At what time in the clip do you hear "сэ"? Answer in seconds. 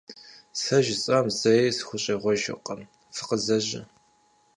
0.61-0.77